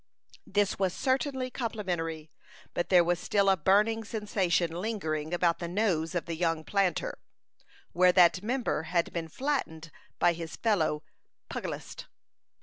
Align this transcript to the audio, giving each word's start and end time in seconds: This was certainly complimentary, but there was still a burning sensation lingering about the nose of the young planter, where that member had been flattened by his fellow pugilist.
This 0.47 0.79
was 0.79 0.95
certainly 0.95 1.51
complimentary, 1.51 2.31
but 2.73 2.89
there 2.89 3.03
was 3.03 3.19
still 3.19 3.49
a 3.51 3.55
burning 3.55 4.03
sensation 4.03 4.71
lingering 4.71 5.31
about 5.31 5.59
the 5.59 5.67
nose 5.67 6.15
of 6.15 6.25
the 6.25 6.33
young 6.35 6.63
planter, 6.63 7.19
where 7.93 8.11
that 8.11 8.41
member 8.41 8.81
had 8.89 9.13
been 9.13 9.27
flattened 9.27 9.91
by 10.17 10.33
his 10.33 10.55
fellow 10.55 11.03
pugilist. 11.51 12.07